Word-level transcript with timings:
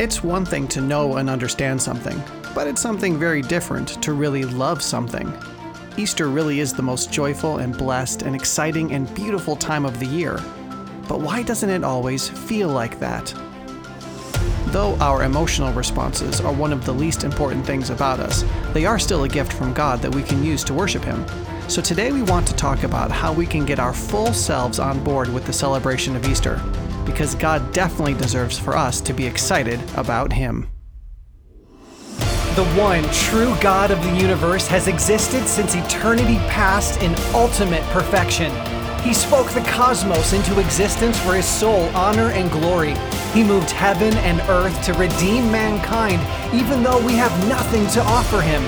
It's 0.00 0.24
one 0.24 0.46
thing 0.46 0.66
to 0.68 0.80
know 0.80 1.18
and 1.18 1.28
understand 1.28 1.82
something, 1.82 2.22
but 2.54 2.66
it's 2.66 2.80
something 2.80 3.18
very 3.18 3.42
different 3.42 4.02
to 4.02 4.14
really 4.14 4.46
love 4.46 4.80
something. 4.80 5.30
Easter 5.98 6.28
really 6.28 6.60
is 6.60 6.72
the 6.72 6.80
most 6.80 7.12
joyful 7.12 7.58
and 7.58 7.76
blessed 7.76 8.22
and 8.22 8.34
exciting 8.34 8.92
and 8.92 9.14
beautiful 9.14 9.56
time 9.56 9.84
of 9.84 10.00
the 10.00 10.06
year. 10.06 10.40
But 11.06 11.20
why 11.20 11.42
doesn't 11.42 11.68
it 11.68 11.84
always 11.84 12.30
feel 12.30 12.70
like 12.70 12.98
that? 13.00 13.26
Though 14.68 14.96
our 15.00 15.22
emotional 15.22 15.70
responses 15.74 16.40
are 16.40 16.54
one 16.54 16.72
of 16.72 16.86
the 16.86 16.94
least 16.94 17.22
important 17.22 17.66
things 17.66 17.90
about 17.90 18.20
us, 18.20 18.42
they 18.72 18.86
are 18.86 18.98
still 18.98 19.24
a 19.24 19.28
gift 19.28 19.52
from 19.52 19.74
God 19.74 20.00
that 20.00 20.14
we 20.14 20.22
can 20.22 20.42
use 20.42 20.64
to 20.64 20.72
worship 20.72 21.04
Him. 21.04 21.26
So 21.68 21.82
today 21.82 22.10
we 22.10 22.22
want 22.22 22.46
to 22.46 22.56
talk 22.56 22.84
about 22.84 23.10
how 23.10 23.34
we 23.34 23.44
can 23.44 23.66
get 23.66 23.78
our 23.78 23.92
full 23.92 24.32
selves 24.32 24.78
on 24.78 25.04
board 25.04 25.28
with 25.28 25.44
the 25.44 25.52
celebration 25.52 26.16
of 26.16 26.24
Easter, 26.24 26.58
because 27.04 27.34
God 27.34 27.72
definitely 27.72 28.14
deserves 28.14 28.58
for 28.58 28.76
us 28.76 29.00
to 29.02 29.12
be 29.12 29.26
excited 29.26 29.80
about 29.96 30.32
Him. 30.32 30.68
The 32.56 32.64
one 32.76 33.04
true 33.12 33.54
God 33.60 33.90
of 33.90 34.02
the 34.02 34.16
universe 34.16 34.66
has 34.66 34.88
existed 34.88 35.46
since 35.46 35.76
eternity 35.76 36.36
past 36.48 37.00
in 37.00 37.14
ultimate 37.32 37.82
perfection. 37.84 38.52
He 39.02 39.14
spoke 39.14 39.48
the 39.52 39.62
cosmos 39.62 40.34
into 40.34 40.60
existence 40.60 41.18
for 41.20 41.34
his 41.34 41.46
sole 41.46 41.88
honor 41.96 42.30
and 42.32 42.50
glory. 42.50 42.94
He 43.32 43.42
moved 43.42 43.70
heaven 43.70 44.12
and 44.18 44.40
earth 44.50 44.84
to 44.84 44.92
redeem 44.94 45.50
mankind, 45.50 46.20
even 46.52 46.82
though 46.82 47.02
we 47.06 47.14
have 47.14 47.48
nothing 47.48 47.86
to 47.92 48.02
offer 48.02 48.42
him. 48.42 48.62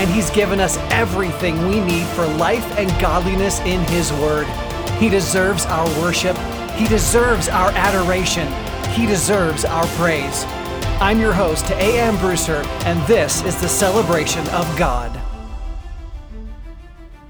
And 0.00 0.08
he's 0.08 0.30
given 0.30 0.58
us 0.58 0.78
everything 0.90 1.68
we 1.68 1.80
need 1.80 2.06
for 2.06 2.26
life 2.26 2.78
and 2.78 2.88
godliness 3.00 3.60
in 3.60 3.80
his 3.86 4.10
word. 4.14 4.46
He 4.98 5.10
deserves 5.10 5.66
our 5.66 5.86
worship. 6.00 6.36
He 6.76 6.88
deserves 6.88 7.48
our 7.48 7.70
adoration. 7.70 8.48
He 8.90 9.06
deserves 9.06 9.64
our 9.64 9.86
praise. 9.96 10.42
I'm 11.00 11.20
your 11.20 11.32
host, 11.32 11.70
A.M. 11.70 12.18
Brewster, 12.18 12.64
and 12.84 13.00
this 13.06 13.44
is 13.44 13.60
the 13.60 13.68
celebration 13.68 14.44
of 14.48 14.76
God. 14.76 15.20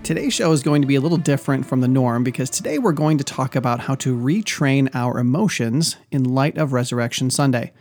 Today's 0.03 0.33
show 0.33 0.51
is 0.53 0.63
going 0.63 0.81
to 0.81 0.89
be 0.89 0.95
a 0.95 1.01
little 1.01 1.19
different 1.19 1.67
from 1.67 1.83
the 1.83 1.89
norm 1.89 2.25
because 2.25 2.49
today 2.49 2.79
we're 2.79 2.93
going 2.93 3.19
to 3.19 3.25
talk 3.25 3.55
about 3.55 3.81
how 3.81 3.95
to 3.97 4.17
retrain 4.17 4.89
our 4.95 5.19
emotions 5.19 5.97
in 6.11 6.25
light 6.25 6.57
of 6.57 6.73
Resurrection 6.73 7.29
Sunday. 7.29 7.75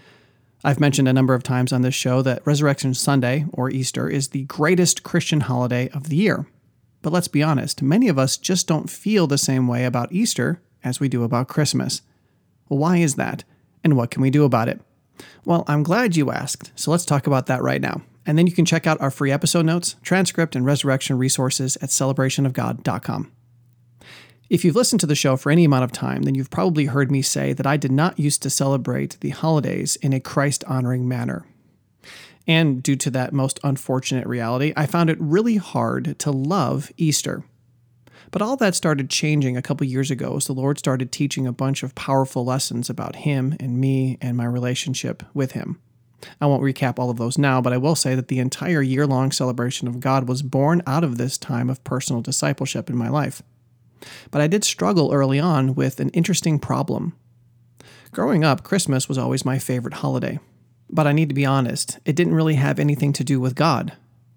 I've 0.65 0.81
mentioned 0.81 1.07
a 1.07 1.13
number 1.13 1.33
of 1.33 1.43
times 1.43 1.71
on 1.71 1.81
this 1.81 1.95
show 1.95 2.21
that 2.23 2.45
Resurrection 2.45 2.93
Sunday, 2.93 3.45
or 3.53 3.69
Easter, 3.69 4.09
is 4.09 4.29
the 4.29 4.43
greatest 4.43 5.03
Christian 5.03 5.39
holiday 5.39 5.87
of 5.93 6.09
the 6.09 6.17
year. 6.17 6.45
But 7.01 7.13
let's 7.13 7.29
be 7.29 7.41
honest, 7.41 7.81
many 7.81 8.09
of 8.09 8.19
us 8.19 8.35
just 8.35 8.67
don't 8.67 8.89
feel 8.89 9.27
the 9.27 9.37
same 9.37 9.65
way 9.65 9.85
about 9.85 10.11
Easter 10.11 10.61
as 10.83 10.99
we 10.99 11.09
do 11.09 11.23
about 11.23 11.47
Christmas. 11.47 12.01
Why 12.67 12.97
is 12.97 13.15
that? 13.15 13.43
And 13.83 13.95
what 13.97 14.11
can 14.11 14.21
we 14.21 14.29
do 14.29 14.45
about 14.45 14.69
it? 14.69 14.81
Well, 15.45 15.63
I'm 15.67 15.83
glad 15.83 16.15
you 16.15 16.31
asked, 16.31 16.71
so 16.75 16.91
let's 16.91 17.05
talk 17.05 17.27
about 17.27 17.45
that 17.47 17.61
right 17.61 17.81
now. 17.81 18.01
And 18.25 18.37
then 18.37 18.47
you 18.47 18.53
can 18.53 18.65
check 18.65 18.87
out 18.87 19.01
our 19.01 19.11
free 19.11 19.31
episode 19.31 19.65
notes, 19.65 19.95
transcript, 20.01 20.55
and 20.55 20.65
resurrection 20.65 21.17
resources 21.17 21.77
at 21.77 21.89
celebrationofgod.com. 21.89 23.31
If 24.49 24.63
you've 24.63 24.75
listened 24.75 24.99
to 25.01 25.07
the 25.07 25.15
show 25.15 25.35
for 25.35 25.51
any 25.51 25.65
amount 25.65 25.83
of 25.83 25.91
time, 25.91 26.23
then 26.23 26.35
you've 26.35 26.49
probably 26.49 26.85
heard 26.85 27.11
me 27.11 27.21
say 27.21 27.53
that 27.53 27.67
I 27.67 27.75
did 27.75 27.91
not 27.91 28.19
used 28.19 28.41
to 28.43 28.49
celebrate 28.49 29.17
the 29.19 29.29
holidays 29.29 29.95
in 29.97 30.13
a 30.13 30.19
Christ 30.19 30.63
honoring 30.65 31.07
manner. 31.07 31.45
And 32.45 32.83
due 32.83 32.97
to 32.97 33.09
that 33.11 33.33
most 33.33 33.59
unfortunate 33.63 34.27
reality, 34.27 34.73
I 34.75 34.85
found 34.85 35.09
it 35.09 35.17
really 35.19 35.55
hard 35.55 36.19
to 36.19 36.31
love 36.31 36.91
Easter. 36.97 37.43
But 38.33 38.41
all 38.41 38.57
that 38.57 38.73
started 38.73 39.11
changing 39.11 39.55
a 39.55 39.61
couple 39.61 39.85
years 39.85 40.09
ago 40.09 40.35
as 40.35 40.47
the 40.47 40.53
Lord 40.53 40.79
started 40.79 41.11
teaching 41.11 41.45
a 41.45 41.53
bunch 41.53 41.83
of 41.83 41.93
powerful 41.93 42.43
lessons 42.43 42.89
about 42.89 43.17
Him 43.17 43.55
and 43.59 43.77
me 43.77 44.17
and 44.21 44.35
my 44.35 44.45
relationship 44.45 45.21
with 45.35 45.51
Him. 45.51 45.79
I 46.41 46.47
won't 46.47 46.63
recap 46.63 46.97
all 46.97 47.11
of 47.11 47.17
those 47.17 47.37
now, 47.37 47.61
but 47.61 47.73
I 47.73 47.77
will 47.77 47.93
say 47.93 48.15
that 48.15 48.29
the 48.29 48.39
entire 48.39 48.81
year 48.81 49.05
long 49.05 49.31
celebration 49.31 49.87
of 49.87 49.99
God 49.99 50.27
was 50.27 50.41
born 50.41 50.81
out 50.87 51.03
of 51.03 51.19
this 51.19 51.37
time 51.37 51.69
of 51.69 51.83
personal 51.83 52.23
discipleship 52.23 52.89
in 52.89 52.97
my 52.97 53.07
life. 53.07 53.43
But 54.31 54.41
I 54.41 54.47
did 54.47 54.63
struggle 54.63 55.13
early 55.13 55.39
on 55.39 55.75
with 55.75 55.99
an 55.99 56.09
interesting 56.09 56.57
problem. 56.57 57.15
Growing 58.11 58.43
up, 58.43 58.63
Christmas 58.63 59.07
was 59.07 59.19
always 59.19 59.45
my 59.45 59.59
favorite 59.59 59.95
holiday. 59.95 60.39
But 60.89 61.05
I 61.05 61.11
need 61.11 61.29
to 61.29 61.35
be 61.35 61.45
honest, 61.45 61.99
it 62.03 62.15
didn't 62.15 62.33
really 62.33 62.55
have 62.55 62.79
anything 62.79 63.13
to 63.13 63.23
do 63.23 63.39
with 63.39 63.53
God. 63.53 63.93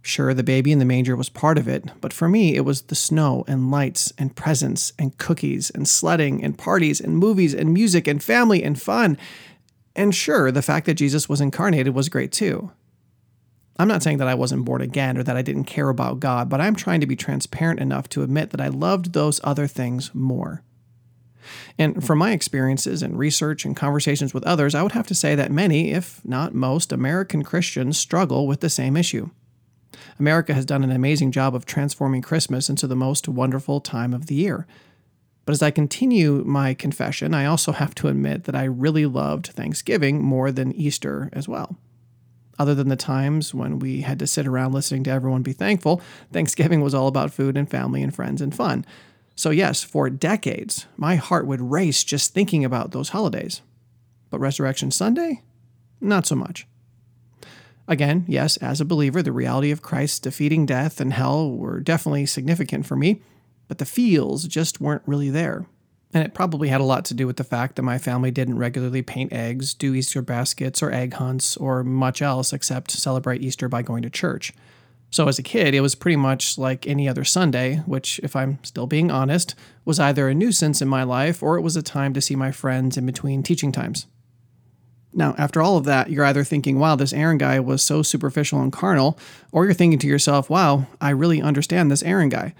Sure, 0.06 0.32
the 0.32 0.44
baby 0.44 0.70
in 0.70 0.78
the 0.78 0.84
manger 0.84 1.16
was 1.16 1.28
part 1.28 1.58
of 1.58 1.66
it, 1.66 1.84
but 2.00 2.12
for 2.12 2.28
me, 2.28 2.54
it 2.54 2.64
was 2.64 2.82
the 2.82 2.94
snow 2.94 3.44
and 3.48 3.72
lights 3.72 4.12
and 4.16 4.36
presents 4.36 4.92
and 5.00 5.18
cookies 5.18 5.68
and 5.68 5.88
sledding 5.88 6.44
and 6.44 6.56
parties 6.56 7.00
and 7.00 7.18
movies 7.18 7.52
and 7.52 7.74
music 7.74 8.06
and 8.06 8.22
family 8.22 8.62
and 8.62 8.80
fun. 8.80 9.18
And 9.96 10.14
sure, 10.14 10.52
the 10.52 10.62
fact 10.62 10.86
that 10.86 10.94
Jesus 10.94 11.28
was 11.28 11.40
incarnated 11.40 11.92
was 11.92 12.08
great 12.08 12.30
too. 12.30 12.70
I'm 13.80 13.88
not 13.88 14.00
saying 14.00 14.18
that 14.18 14.28
I 14.28 14.34
wasn't 14.34 14.64
born 14.64 14.80
again 14.80 15.18
or 15.18 15.24
that 15.24 15.36
I 15.36 15.42
didn't 15.42 15.64
care 15.64 15.88
about 15.88 16.20
God, 16.20 16.48
but 16.48 16.60
I'm 16.60 16.76
trying 16.76 17.00
to 17.00 17.06
be 17.06 17.16
transparent 17.16 17.80
enough 17.80 18.08
to 18.10 18.22
admit 18.22 18.50
that 18.50 18.60
I 18.60 18.68
loved 18.68 19.12
those 19.12 19.40
other 19.42 19.66
things 19.66 20.14
more. 20.14 20.62
And 21.80 22.06
from 22.06 22.20
my 22.20 22.30
experiences 22.30 23.02
and 23.02 23.18
research 23.18 23.64
and 23.64 23.74
conversations 23.74 24.32
with 24.32 24.46
others, 24.46 24.76
I 24.76 24.84
would 24.84 24.92
have 24.92 25.08
to 25.08 25.16
say 25.16 25.34
that 25.34 25.50
many, 25.50 25.90
if 25.90 26.24
not 26.24 26.54
most, 26.54 26.92
American 26.92 27.42
Christians 27.42 27.98
struggle 27.98 28.46
with 28.46 28.60
the 28.60 28.70
same 28.70 28.96
issue. 28.96 29.30
America 30.18 30.54
has 30.54 30.64
done 30.64 30.84
an 30.84 30.90
amazing 30.90 31.32
job 31.32 31.54
of 31.54 31.66
transforming 31.66 32.22
Christmas 32.22 32.68
into 32.68 32.86
the 32.86 32.96
most 32.96 33.28
wonderful 33.28 33.80
time 33.80 34.12
of 34.12 34.26
the 34.26 34.34
year. 34.34 34.66
But 35.44 35.52
as 35.52 35.62
I 35.62 35.70
continue 35.70 36.42
my 36.44 36.74
confession, 36.74 37.32
I 37.32 37.46
also 37.46 37.72
have 37.72 37.94
to 37.96 38.08
admit 38.08 38.44
that 38.44 38.56
I 38.56 38.64
really 38.64 39.06
loved 39.06 39.46
Thanksgiving 39.46 40.22
more 40.22 40.50
than 40.50 40.72
Easter 40.72 41.30
as 41.32 41.48
well. 41.48 41.76
Other 42.58 42.74
than 42.74 42.88
the 42.88 42.96
times 42.96 43.54
when 43.54 43.78
we 43.78 44.00
had 44.00 44.18
to 44.18 44.26
sit 44.26 44.46
around 44.46 44.72
listening 44.72 45.04
to 45.04 45.10
everyone 45.10 45.42
be 45.42 45.52
thankful, 45.52 46.00
Thanksgiving 46.32 46.80
was 46.80 46.94
all 46.94 47.06
about 47.06 47.32
food 47.32 47.56
and 47.56 47.70
family 47.70 48.02
and 48.02 48.14
friends 48.14 48.40
and 48.40 48.54
fun. 48.54 48.84
So, 49.36 49.50
yes, 49.50 49.84
for 49.84 50.08
decades, 50.08 50.86
my 50.96 51.16
heart 51.16 51.46
would 51.46 51.60
race 51.60 52.02
just 52.02 52.32
thinking 52.32 52.64
about 52.64 52.92
those 52.92 53.10
holidays. 53.10 53.60
But 54.30 54.40
Resurrection 54.40 54.90
Sunday? 54.90 55.42
Not 56.00 56.26
so 56.26 56.34
much. 56.34 56.66
Again, 57.88 58.24
yes, 58.26 58.56
as 58.58 58.80
a 58.80 58.84
believer, 58.84 59.22
the 59.22 59.32
reality 59.32 59.70
of 59.70 59.82
Christ 59.82 60.22
defeating 60.22 60.66
death 60.66 61.00
and 61.00 61.12
hell 61.12 61.50
were 61.50 61.80
definitely 61.80 62.26
significant 62.26 62.84
for 62.86 62.96
me 62.96 63.20
but 63.68 63.78
the 63.78 63.84
feels 63.84 64.46
just 64.46 64.80
weren't 64.80 65.02
really 65.06 65.30
there. 65.30 65.66
And 66.14 66.24
it 66.24 66.34
probably 66.34 66.68
had 66.68 66.80
a 66.80 66.84
lot 66.84 67.04
to 67.06 67.14
do 67.14 67.26
with 67.26 67.36
the 67.36 67.44
fact 67.44 67.76
that 67.76 67.82
my 67.82 67.98
family 67.98 68.30
didn't 68.30 68.58
regularly 68.58 69.02
paint 69.02 69.32
eggs, 69.32 69.74
do 69.74 69.94
Easter 69.94 70.22
baskets 70.22 70.82
or 70.82 70.92
egg 70.92 71.14
hunts, 71.14 71.56
or 71.56 71.82
much 71.84 72.22
else 72.22 72.52
except 72.52 72.90
celebrate 72.90 73.42
Easter 73.42 73.68
by 73.68 73.82
going 73.82 74.02
to 74.02 74.10
church. 74.10 74.52
So 75.10 75.28
as 75.28 75.38
a 75.38 75.42
kid, 75.42 75.74
it 75.74 75.80
was 75.80 75.94
pretty 75.94 76.16
much 76.16 76.58
like 76.58 76.86
any 76.86 77.08
other 77.08 77.24
Sunday, 77.24 77.76
which, 77.86 78.18
if 78.22 78.34
I'm 78.34 78.58
still 78.62 78.86
being 78.86 79.10
honest, 79.10 79.54
was 79.84 80.00
either 80.00 80.28
a 80.28 80.34
nuisance 80.34 80.80
in 80.80 80.88
my 80.88 81.02
life 81.02 81.42
or 81.42 81.56
it 81.56 81.62
was 81.62 81.76
a 81.76 81.82
time 81.82 82.12
to 82.14 82.20
see 82.20 82.36
my 82.36 82.50
friends 82.50 82.96
in 82.96 83.06
between 83.06 83.42
teaching 83.42 83.72
times. 83.72 84.06
Now, 85.16 85.34
after 85.38 85.62
all 85.62 85.78
of 85.78 85.86
that, 85.86 86.10
you're 86.10 86.26
either 86.26 86.44
thinking, 86.44 86.78
wow, 86.78 86.94
this 86.94 87.14
Aaron 87.14 87.38
guy 87.38 87.58
was 87.58 87.82
so 87.82 88.02
superficial 88.02 88.60
and 88.60 88.70
carnal, 88.70 89.18
or 89.50 89.64
you're 89.64 89.72
thinking 89.72 89.98
to 90.00 90.06
yourself, 90.06 90.50
wow, 90.50 90.86
I 91.00 91.08
really 91.08 91.40
understand 91.40 91.90
this 91.90 92.02
Aaron 92.02 92.28
guy. 92.28 92.54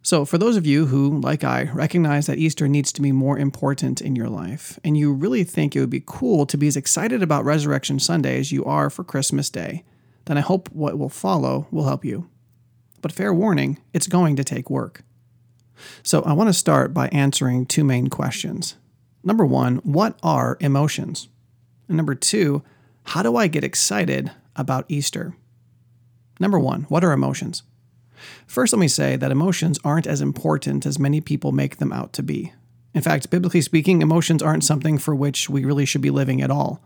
So, 0.00 0.24
for 0.24 0.38
those 0.38 0.56
of 0.56 0.66
you 0.66 0.86
who, 0.86 1.20
like 1.20 1.44
I, 1.44 1.64
recognize 1.74 2.26
that 2.26 2.38
Easter 2.38 2.68
needs 2.68 2.90
to 2.92 3.02
be 3.02 3.12
more 3.12 3.38
important 3.38 4.00
in 4.00 4.16
your 4.16 4.30
life, 4.30 4.78
and 4.82 4.96
you 4.96 5.12
really 5.12 5.44
think 5.44 5.76
it 5.76 5.80
would 5.80 5.90
be 5.90 6.02
cool 6.04 6.46
to 6.46 6.56
be 6.56 6.66
as 6.66 6.76
excited 6.76 7.22
about 7.22 7.44
Resurrection 7.44 7.98
Sunday 7.98 8.38
as 8.38 8.50
you 8.50 8.64
are 8.64 8.88
for 8.88 9.04
Christmas 9.04 9.50
Day, 9.50 9.84
then 10.24 10.38
I 10.38 10.42
hope 10.42 10.70
what 10.70 10.98
will 10.98 11.10
follow 11.10 11.68
will 11.70 11.84
help 11.84 12.02
you. 12.02 12.30
But 13.02 13.12
fair 13.12 13.32
warning, 13.32 13.78
it's 13.92 14.06
going 14.06 14.36
to 14.36 14.44
take 14.44 14.70
work. 14.70 15.02
So, 16.02 16.22
I 16.22 16.32
want 16.32 16.48
to 16.48 16.54
start 16.54 16.94
by 16.94 17.08
answering 17.08 17.66
two 17.66 17.84
main 17.84 18.08
questions. 18.08 18.76
Number 19.22 19.44
one, 19.44 19.76
what 19.76 20.18
are 20.22 20.56
emotions? 20.60 21.28
And 21.88 21.96
number 21.96 22.14
two, 22.14 22.62
how 23.04 23.22
do 23.22 23.36
I 23.36 23.46
get 23.46 23.64
excited 23.64 24.30
about 24.56 24.86
Easter? 24.88 25.36
Number 26.40 26.58
one, 26.58 26.82
what 26.84 27.04
are 27.04 27.12
emotions? 27.12 27.62
First, 28.46 28.72
let 28.72 28.80
me 28.80 28.88
say 28.88 29.16
that 29.16 29.30
emotions 29.30 29.78
aren't 29.84 30.06
as 30.06 30.20
important 30.20 30.86
as 30.86 30.98
many 30.98 31.20
people 31.20 31.52
make 31.52 31.76
them 31.76 31.92
out 31.92 32.12
to 32.14 32.22
be. 32.22 32.52
In 32.94 33.02
fact, 33.02 33.30
biblically 33.30 33.60
speaking, 33.60 34.02
emotions 34.02 34.42
aren't 34.42 34.64
something 34.64 34.98
for 34.98 35.14
which 35.14 35.50
we 35.50 35.64
really 35.64 35.84
should 35.84 36.00
be 36.00 36.10
living 36.10 36.40
at 36.40 36.50
all. 36.50 36.80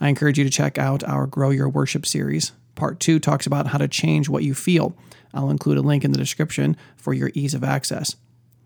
I 0.00 0.08
encourage 0.08 0.38
you 0.38 0.44
to 0.44 0.50
check 0.50 0.78
out 0.78 1.04
our 1.04 1.26
Grow 1.26 1.50
Your 1.50 1.68
Worship 1.68 2.04
series. 2.04 2.52
Part 2.74 2.98
2 2.98 3.20
talks 3.20 3.46
about 3.46 3.68
how 3.68 3.78
to 3.78 3.86
change 3.86 4.28
what 4.28 4.42
you 4.42 4.52
feel. 4.52 4.96
I'll 5.32 5.50
include 5.50 5.78
a 5.78 5.82
link 5.82 6.04
in 6.04 6.10
the 6.10 6.18
description 6.18 6.76
for 6.96 7.14
your 7.14 7.30
ease 7.34 7.54
of 7.54 7.62
access. 7.62 8.16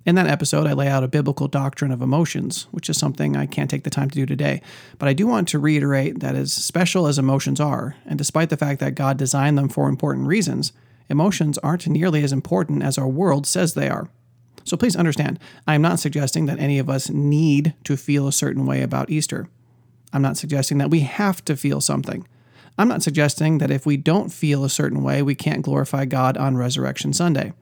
In 0.08 0.14
that 0.14 0.26
episode, 0.26 0.66
I 0.66 0.72
lay 0.72 0.88
out 0.88 1.04
a 1.04 1.06
biblical 1.06 1.48
doctrine 1.48 1.92
of 1.92 2.00
emotions, 2.00 2.66
which 2.70 2.88
is 2.88 2.96
something 2.96 3.36
I 3.36 3.44
can't 3.44 3.68
take 3.68 3.84
the 3.84 3.90
time 3.90 4.08
to 4.08 4.18
do 4.18 4.24
today. 4.24 4.62
But 4.98 5.10
I 5.10 5.12
do 5.12 5.26
want 5.26 5.48
to 5.48 5.58
reiterate 5.58 6.20
that 6.20 6.34
as 6.34 6.50
special 6.50 7.06
as 7.06 7.18
emotions 7.18 7.60
are, 7.60 7.94
and 8.06 8.16
despite 8.16 8.48
the 8.48 8.56
fact 8.56 8.80
that 8.80 8.94
God 8.94 9.18
designed 9.18 9.58
them 9.58 9.68
for 9.68 9.86
important 9.86 10.26
reasons, 10.26 10.72
emotions 11.10 11.58
aren't 11.58 11.86
nearly 11.86 12.24
as 12.24 12.32
important 12.32 12.82
as 12.82 12.96
our 12.96 13.06
world 13.06 13.46
says 13.46 13.74
they 13.74 13.90
are. 13.90 14.08
So 14.64 14.78
please 14.78 14.96
understand, 14.96 15.38
I 15.66 15.74
am 15.74 15.82
not 15.82 16.00
suggesting 16.00 16.46
that 16.46 16.58
any 16.58 16.78
of 16.78 16.88
us 16.88 17.10
need 17.10 17.74
to 17.84 17.94
feel 17.94 18.26
a 18.26 18.32
certain 18.32 18.64
way 18.64 18.80
about 18.80 19.10
Easter. 19.10 19.46
I'm 20.10 20.22
not 20.22 20.38
suggesting 20.38 20.78
that 20.78 20.88
we 20.88 21.00
have 21.00 21.44
to 21.44 21.54
feel 21.54 21.82
something. 21.82 22.26
I'm 22.78 22.88
not 22.88 23.02
suggesting 23.02 23.58
that 23.58 23.70
if 23.70 23.84
we 23.84 23.98
don't 23.98 24.30
feel 24.30 24.64
a 24.64 24.70
certain 24.70 25.02
way, 25.02 25.20
we 25.20 25.34
can't 25.34 25.60
glorify 25.60 26.06
God 26.06 26.38
on 26.38 26.56
Resurrection 26.56 27.12
Sunday. 27.12 27.52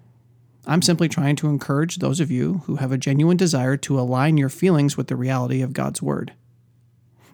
I'm 0.67 0.83
simply 0.83 1.09
trying 1.09 1.37
to 1.37 1.49
encourage 1.49 1.99
those 1.99 2.19
of 2.19 2.31
you 2.31 2.63
who 2.67 2.77
have 2.77 2.91
a 2.91 2.99
genuine 2.99 3.37
desire 3.37 3.77
to 3.79 4.01
align 4.01 4.37
your 4.37 4.49
feelings 4.49 4.97
with 4.97 5.07
the 5.07 5.15
reality 5.15 5.63
of 5.63 5.73
God's 5.73 6.03
Word. 6.03 6.33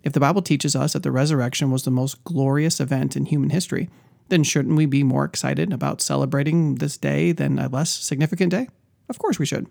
If 0.03 0.13
the 0.13 0.21
Bible 0.21 0.43
teaches 0.43 0.77
us 0.77 0.93
that 0.93 1.03
the 1.03 1.13
resurrection 1.13 1.71
was 1.71 1.85
the 1.85 1.91
most 1.91 2.23
glorious 2.25 2.79
event 2.79 3.17
in 3.17 3.27
human 3.27 3.51
history, 3.51 3.89
then 4.29 4.43
shouldn't 4.43 4.77
we 4.77 4.85
be 4.85 5.03
more 5.03 5.25
excited 5.25 5.73
about 5.73 6.03
celebrating 6.03 6.77
this 6.77 6.99
day 6.99 7.33
than 7.33 7.59
a 7.59 7.69
less 7.69 7.91
significant 7.91 8.51
day? 8.51 8.69
Of 9.09 9.19
course 9.19 9.39
we 9.39 9.47
should. 9.47 9.67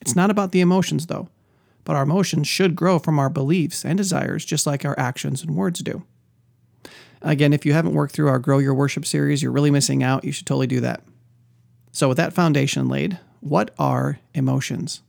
It's 0.00 0.16
not 0.16 0.30
about 0.30 0.52
the 0.52 0.60
emotions, 0.60 1.06
though, 1.06 1.28
but 1.84 1.94
our 1.94 2.02
emotions 2.02 2.48
should 2.48 2.76
grow 2.76 2.98
from 2.98 3.18
our 3.18 3.30
beliefs 3.30 3.84
and 3.84 3.96
desires 3.96 4.44
just 4.44 4.66
like 4.66 4.84
our 4.84 4.98
actions 4.98 5.42
and 5.42 5.54
words 5.54 5.80
do. 5.80 6.04
Again, 7.22 7.52
if 7.52 7.66
you 7.66 7.72
haven't 7.72 7.94
worked 7.94 8.14
through 8.14 8.28
our 8.28 8.38
Grow 8.38 8.58
Your 8.58 8.74
Worship 8.74 9.04
series, 9.04 9.42
you're 9.42 9.52
really 9.52 9.70
missing 9.70 10.02
out. 10.02 10.24
You 10.24 10.32
should 10.32 10.46
totally 10.46 10.68
do 10.68 10.80
that. 10.80 11.02
So, 11.92 12.08
with 12.08 12.16
that 12.16 12.32
foundation 12.32 12.88
laid, 12.88 13.18
what 13.40 13.74
are 13.78 14.18
emotions? 14.34 15.02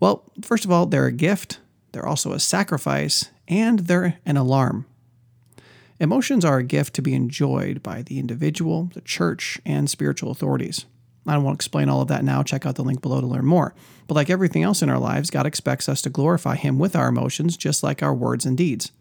Well, 0.00 0.24
first 0.42 0.64
of 0.64 0.70
all, 0.70 0.86
they're 0.86 1.06
a 1.06 1.12
gift, 1.12 1.60
they're 1.92 2.06
also 2.06 2.32
a 2.32 2.40
sacrifice, 2.40 3.30
and 3.46 3.80
they're 3.80 4.18
an 4.24 4.36
alarm. 4.36 4.86
Emotions 6.00 6.44
are 6.44 6.58
a 6.58 6.64
gift 6.64 6.94
to 6.94 7.02
be 7.02 7.14
enjoyed 7.14 7.82
by 7.82 8.02
the 8.02 8.18
individual, 8.18 8.90
the 8.94 9.00
church, 9.00 9.60
and 9.66 9.90
spiritual 9.90 10.30
authorities. 10.30 10.86
I 11.26 11.36
won't 11.38 11.56
explain 11.56 11.88
all 11.88 12.00
of 12.00 12.08
that 12.08 12.24
now. 12.24 12.42
Check 12.42 12.64
out 12.64 12.76
the 12.76 12.84
link 12.84 13.02
below 13.02 13.20
to 13.20 13.26
learn 13.26 13.44
more. 13.44 13.74
But 14.06 14.14
like 14.14 14.30
everything 14.30 14.62
else 14.62 14.80
in 14.80 14.88
our 14.88 14.98
lives, 14.98 15.30
God 15.30 15.44
expects 15.44 15.88
us 15.88 16.00
to 16.02 16.10
glorify 16.10 16.56
Him 16.56 16.78
with 16.78 16.96
our 16.96 17.08
emotions, 17.08 17.56
just 17.56 17.82
like 17.82 18.02
our 18.02 18.14
words 18.14 18.46
and 18.46 18.56
deeds. 18.56 18.92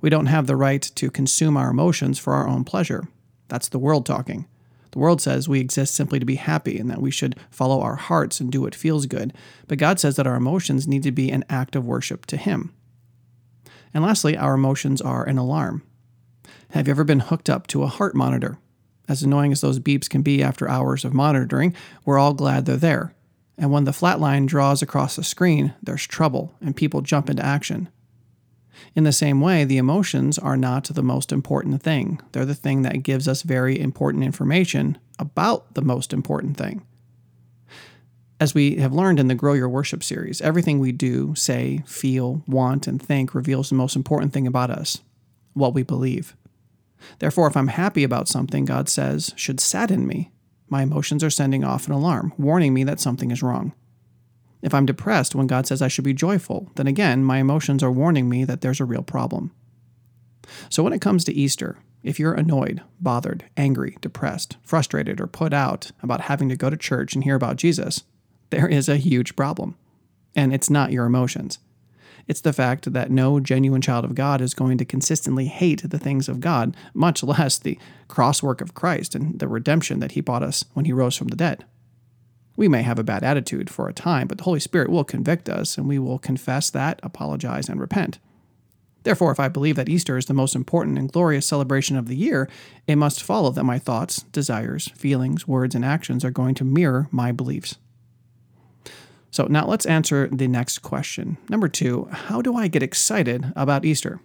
We 0.00 0.08
don't 0.08 0.26
have 0.26 0.46
the 0.46 0.56
right 0.56 0.80
to 0.80 1.10
consume 1.10 1.56
our 1.56 1.70
emotions 1.70 2.18
for 2.18 2.32
our 2.32 2.48
own 2.48 2.64
pleasure. 2.64 3.08
That's 3.48 3.68
the 3.68 3.78
world 3.78 4.06
talking. 4.06 4.46
The 4.92 4.98
world 4.98 5.20
says 5.20 5.48
we 5.48 5.60
exist 5.60 5.94
simply 5.94 6.18
to 6.18 6.26
be 6.26 6.36
happy 6.36 6.78
and 6.78 6.90
that 6.90 7.00
we 7.00 7.10
should 7.10 7.36
follow 7.50 7.80
our 7.80 7.96
hearts 7.96 8.40
and 8.40 8.50
do 8.50 8.62
what 8.62 8.74
feels 8.74 9.06
good. 9.06 9.32
But 9.68 9.78
God 9.78 10.00
says 10.00 10.16
that 10.16 10.26
our 10.26 10.34
emotions 10.36 10.88
need 10.88 11.02
to 11.04 11.12
be 11.12 11.30
an 11.30 11.44
act 11.48 11.76
of 11.76 11.86
worship 11.86 12.26
to 12.26 12.36
Him. 12.36 12.74
And 13.94 14.04
lastly, 14.04 14.36
our 14.36 14.54
emotions 14.54 15.00
are 15.00 15.24
an 15.24 15.38
alarm. 15.38 15.82
Have 16.70 16.86
you 16.86 16.92
ever 16.92 17.04
been 17.04 17.20
hooked 17.20 17.50
up 17.50 17.66
to 17.68 17.82
a 17.82 17.88
heart 17.88 18.14
monitor? 18.14 18.58
As 19.08 19.22
annoying 19.22 19.50
as 19.50 19.60
those 19.60 19.80
beeps 19.80 20.08
can 20.08 20.22
be 20.22 20.42
after 20.42 20.68
hours 20.68 21.04
of 21.04 21.12
monitoring, 21.12 21.74
we're 22.04 22.18
all 22.18 22.32
glad 22.32 22.64
they're 22.64 22.76
there. 22.76 23.14
And 23.58 23.72
when 23.72 23.84
the 23.84 23.92
flat 23.92 24.20
line 24.20 24.46
draws 24.46 24.82
across 24.82 25.16
the 25.16 25.24
screen, 25.24 25.74
there's 25.82 26.06
trouble 26.06 26.54
and 26.60 26.76
people 26.76 27.02
jump 27.02 27.28
into 27.28 27.44
action. 27.44 27.88
In 28.94 29.04
the 29.04 29.12
same 29.12 29.40
way, 29.40 29.64
the 29.64 29.78
emotions 29.78 30.38
are 30.38 30.56
not 30.56 30.84
the 30.84 31.02
most 31.02 31.32
important 31.32 31.82
thing. 31.82 32.20
They're 32.32 32.44
the 32.44 32.54
thing 32.54 32.82
that 32.82 33.02
gives 33.02 33.28
us 33.28 33.42
very 33.42 33.78
important 33.78 34.24
information 34.24 34.98
about 35.18 35.74
the 35.74 35.82
most 35.82 36.12
important 36.12 36.56
thing. 36.56 36.82
As 38.40 38.54
we 38.54 38.76
have 38.76 38.94
learned 38.94 39.20
in 39.20 39.28
the 39.28 39.34
Grow 39.34 39.52
Your 39.52 39.68
Worship 39.68 40.02
series, 40.02 40.40
everything 40.40 40.78
we 40.78 40.92
do, 40.92 41.34
say, 41.34 41.82
feel, 41.86 42.42
want, 42.46 42.86
and 42.86 43.00
think 43.00 43.34
reveals 43.34 43.68
the 43.68 43.74
most 43.74 43.96
important 43.96 44.32
thing 44.32 44.46
about 44.46 44.70
us 44.70 45.02
what 45.52 45.74
we 45.74 45.82
believe. 45.82 46.34
Therefore, 47.18 47.46
if 47.48 47.56
I'm 47.56 47.68
happy 47.68 48.02
about 48.02 48.28
something 48.28 48.64
God 48.64 48.88
says 48.88 49.32
should 49.36 49.60
sadden 49.60 50.06
me, 50.06 50.30
my 50.68 50.82
emotions 50.82 51.24
are 51.24 51.30
sending 51.30 51.64
off 51.64 51.86
an 51.86 51.92
alarm, 51.92 52.32
warning 52.38 52.72
me 52.72 52.84
that 52.84 53.00
something 53.00 53.30
is 53.30 53.42
wrong. 53.42 53.72
If 54.62 54.74
I'm 54.74 54.86
depressed 54.86 55.34
when 55.34 55.46
God 55.46 55.66
says 55.66 55.80
I 55.80 55.88
should 55.88 56.04
be 56.04 56.12
joyful, 56.12 56.70
then 56.76 56.86
again, 56.86 57.24
my 57.24 57.38
emotions 57.38 57.82
are 57.82 57.90
warning 57.90 58.28
me 58.28 58.44
that 58.44 58.60
there's 58.60 58.80
a 58.80 58.84
real 58.84 59.02
problem. 59.02 59.52
So 60.68 60.82
when 60.82 60.92
it 60.92 61.00
comes 61.00 61.24
to 61.24 61.32
Easter, 61.32 61.78
if 62.02 62.18
you're 62.18 62.34
annoyed, 62.34 62.82
bothered, 63.00 63.44
angry, 63.56 63.96
depressed, 64.00 64.56
frustrated, 64.62 65.20
or 65.20 65.26
put 65.26 65.52
out 65.52 65.90
about 66.02 66.22
having 66.22 66.48
to 66.48 66.56
go 66.56 66.70
to 66.70 66.76
church 66.76 67.14
and 67.14 67.24
hear 67.24 67.34
about 67.34 67.56
Jesus, 67.56 68.04
there 68.50 68.68
is 68.68 68.88
a 68.88 68.96
huge 68.96 69.36
problem. 69.36 69.76
And 70.34 70.52
it's 70.52 70.70
not 70.70 70.92
your 70.92 71.06
emotions. 71.06 71.58
It's 72.26 72.40
the 72.40 72.52
fact 72.52 72.92
that 72.92 73.10
no 73.10 73.40
genuine 73.40 73.80
child 73.80 74.04
of 74.04 74.14
God 74.14 74.40
is 74.40 74.54
going 74.54 74.78
to 74.78 74.84
consistently 74.84 75.46
hate 75.46 75.88
the 75.88 75.98
things 75.98 76.28
of 76.28 76.40
God, 76.40 76.76
much 76.94 77.22
less 77.22 77.58
the 77.58 77.78
cross 78.08 78.42
work 78.42 78.60
of 78.60 78.74
Christ 78.74 79.14
and 79.14 79.38
the 79.38 79.48
redemption 79.48 80.00
that 80.00 80.12
he 80.12 80.20
bought 80.20 80.42
us 80.42 80.64
when 80.74 80.84
he 80.84 80.92
rose 80.92 81.16
from 81.16 81.28
the 81.28 81.36
dead. 81.36 81.64
We 82.60 82.68
may 82.68 82.82
have 82.82 82.98
a 82.98 83.02
bad 83.02 83.24
attitude 83.24 83.70
for 83.70 83.88
a 83.88 83.94
time, 83.94 84.28
but 84.28 84.36
the 84.36 84.44
Holy 84.44 84.60
Spirit 84.60 84.90
will 84.90 85.02
convict 85.02 85.48
us, 85.48 85.78
and 85.78 85.88
we 85.88 85.98
will 85.98 86.18
confess 86.18 86.68
that, 86.68 87.00
apologize, 87.02 87.70
and 87.70 87.80
repent. 87.80 88.18
Therefore, 89.02 89.32
if 89.32 89.40
I 89.40 89.48
believe 89.48 89.76
that 89.76 89.88
Easter 89.88 90.18
is 90.18 90.26
the 90.26 90.34
most 90.34 90.54
important 90.54 90.98
and 90.98 91.10
glorious 91.10 91.46
celebration 91.46 91.96
of 91.96 92.06
the 92.06 92.16
year, 92.16 92.50
it 92.86 92.96
must 92.96 93.22
follow 93.22 93.48
that 93.48 93.64
my 93.64 93.78
thoughts, 93.78 94.24
desires, 94.24 94.88
feelings, 94.88 95.48
words, 95.48 95.74
and 95.74 95.86
actions 95.86 96.22
are 96.22 96.30
going 96.30 96.54
to 96.56 96.64
mirror 96.64 97.08
my 97.10 97.32
beliefs. 97.32 97.78
So 99.30 99.46
now 99.46 99.66
let's 99.66 99.86
answer 99.86 100.28
the 100.30 100.46
next 100.46 100.80
question. 100.80 101.38
Number 101.48 101.66
two, 101.66 102.08
how 102.12 102.42
do 102.42 102.56
I 102.56 102.68
get 102.68 102.82
excited 102.82 103.54
about 103.56 103.86
Easter? 103.86 104.20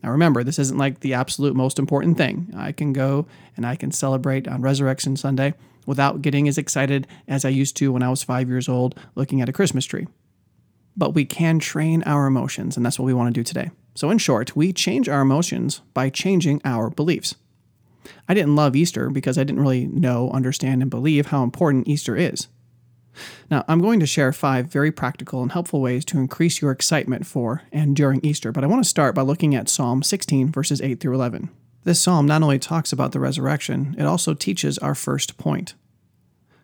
Now 0.00 0.12
remember, 0.12 0.44
this 0.44 0.60
isn't 0.60 0.78
like 0.78 1.00
the 1.00 1.14
absolute 1.14 1.56
most 1.56 1.80
important 1.80 2.18
thing. 2.18 2.54
I 2.56 2.70
can 2.70 2.92
go 2.92 3.26
and 3.56 3.66
I 3.66 3.74
can 3.74 3.90
celebrate 3.90 4.46
on 4.46 4.62
Resurrection 4.62 5.16
Sunday 5.16 5.54
without 5.86 6.20
getting 6.20 6.48
as 6.48 6.58
excited 6.58 7.06
as 7.26 7.44
I 7.44 7.48
used 7.48 7.76
to 7.78 7.92
when 7.92 8.02
I 8.02 8.10
was 8.10 8.22
five 8.22 8.48
years 8.48 8.68
old 8.68 8.98
looking 9.14 9.40
at 9.40 9.48
a 9.48 9.52
Christmas 9.52 9.86
tree. 9.86 10.06
But 10.96 11.14
we 11.14 11.24
can 11.24 11.58
train 11.58 12.02
our 12.04 12.26
emotions, 12.26 12.76
and 12.76 12.84
that's 12.84 12.98
what 12.98 13.06
we 13.06 13.14
want 13.14 13.34
to 13.34 13.38
do 13.38 13.44
today. 13.44 13.70
So, 13.94 14.10
in 14.10 14.18
short, 14.18 14.56
we 14.56 14.72
change 14.72 15.08
our 15.08 15.20
emotions 15.20 15.80
by 15.94 16.10
changing 16.10 16.60
our 16.64 16.90
beliefs. 16.90 17.34
I 18.28 18.34
didn't 18.34 18.56
love 18.56 18.76
Easter 18.76 19.10
because 19.10 19.38
I 19.38 19.44
didn't 19.44 19.60
really 19.60 19.86
know, 19.86 20.30
understand, 20.30 20.82
and 20.82 20.90
believe 20.90 21.26
how 21.26 21.42
important 21.42 21.88
Easter 21.88 22.16
is. 22.16 22.48
Now, 23.50 23.64
I'm 23.68 23.80
going 23.80 24.00
to 24.00 24.06
share 24.06 24.32
five 24.32 24.66
very 24.66 24.92
practical 24.92 25.42
and 25.42 25.52
helpful 25.52 25.80
ways 25.80 26.04
to 26.06 26.18
increase 26.18 26.60
your 26.60 26.70
excitement 26.70 27.26
for 27.26 27.62
and 27.72 27.96
during 27.96 28.20
Easter, 28.24 28.52
but 28.52 28.64
I 28.64 28.66
want 28.66 28.82
to 28.82 28.88
start 28.88 29.14
by 29.14 29.22
looking 29.22 29.54
at 29.54 29.68
Psalm 29.68 30.02
16, 30.02 30.50
verses 30.50 30.80
8 30.80 31.00
through 31.00 31.14
11. 31.14 31.50
This 31.86 32.00
psalm 32.00 32.26
not 32.26 32.42
only 32.42 32.58
talks 32.58 32.92
about 32.92 33.12
the 33.12 33.20
resurrection, 33.20 33.94
it 33.96 34.02
also 34.02 34.34
teaches 34.34 34.76
our 34.78 34.96
first 34.96 35.38
point. 35.38 35.74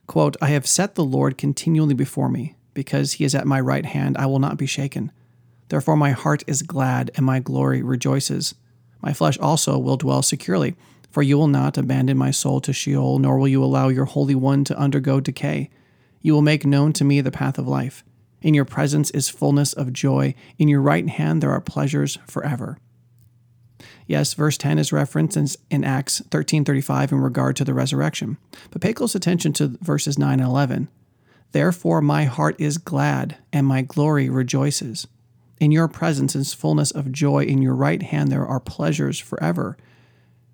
Quote, 0.08 0.36
I 0.42 0.48
have 0.48 0.66
set 0.66 0.96
the 0.96 1.04
Lord 1.04 1.38
continually 1.38 1.94
before 1.94 2.28
me. 2.28 2.56
Because 2.74 3.12
he 3.12 3.24
is 3.24 3.32
at 3.32 3.46
my 3.46 3.60
right 3.60 3.86
hand, 3.86 4.16
I 4.19 4.26
will 4.26 4.40
not 4.40 4.56
be 4.56 4.66
shaken. 4.66 5.12
Therefore, 5.69 5.96
my 5.96 6.10
heart 6.10 6.42
is 6.48 6.62
glad, 6.62 7.12
and 7.14 7.24
my 7.24 7.38
glory 7.38 7.82
rejoices. 7.82 8.56
My 9.00 9.12
flesh 9.12 9.38
also 9.38 9.78
will 9.78 9.97
dwell 9.97 10.23
securely, 10.23 10.75
for 11.08 11.23
you 11.23 11.38
will 11.38 11.47
not 11.47 11.78
abandon 11.78 12.18
my 12.18 12.32
soul 12.32 12.61
to 12.61 12.73
Sheol, 12.73 13.20
nor 13.20 13.38
will 13.38 13.47
you 13.47 13.62
allow 13.62 13.90
your 13.90 14.06
Holy 14.06 14.35
One 14.35 14.64
to 14.64 14.76
undergo 14.76 15.20
decay. 15.20 15.70
You 16.20 16.35
will 16.35 16.42
make 16.42 16.66
known 16.66 16.92
to 16.94 17.04
me 17.04 17.20
the 17.20 17.30
path 17.30 17.58
of 17.58 17.68
life. 17.68 18.02
In 18.40 18.54
your 18.54 18.64
presence 18.64 19.12
is 19.12 19.28
fullness 19.28 19.73
of 19.73 19.92
joy. 19.92 20.35
In 20.58 20.66
your 20.66 20.80
right 20.80 21.08
hand 21.08 21.40
there 21.40 21.52
are 21.52 21.61
pleasures 21.61 22.18
forever. 22.26 22.78
Yes, 24.12 24.35
verse 24.35 24.59
10 24.59 24.78
is 24.78 24.92
referenced 24.92 25.57
in 25.71 25.85
Acts 25.85 26.21
13:35 26.28 27.12
in 27.12 27.19
regard 27.21 27.57
to 27.57 27.64
the 27.64 27.73
resurrection. 27.73 28.37
But 28.71 28.83
pay 28.83 28.92
close 28.92 29.14
attention 29.14 29.54
to 29.54 29.78
verses 29.81 30.19
9 30.19 30.38
and 30.38 30.47
11. 30.47 30.88
Therefore 31.52 32.02
my 32.02 32.25
heart 32.25 32.54
is 32.59 32.76
glad 32.76 33.38
and 33.54 33.66
my 33.66 33.81
glory 33.81 34.28
rejoices. 34.28 35.07
In 35.61 35.73
your 35.73 35.88
presence 35.88 36.37
is 36.37 36.52
fullness 36.52 36.90
of 36.90 37.11
joy, 37.11 37.45
in 37.45 37.62
your 37.62 37.75
right 37.75 38.02
hand 38.02 38.31
there 38.31 38.47
are 38.47 38.61
pleasures 38.61 39.19
forever. 39.19 39.78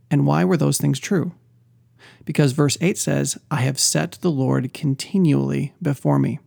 And 0.08 0.24
why 0.24 0.44
were 0.44 0.56
those 0.56 0.78
things 0.78 1.00
true? 1.00 1.32
Because 2.24 2.52
verse 2.52 2.78
8 2.80 2.96
says, 2.96 3.38
I 3.50 3.62
have 3.62 3.80
set 3.80 4.18
the 4.20 4.30
Lord 4.30 4.72
continually 4.72 5.74
before 5.82 6.20
me. 6.20 6.38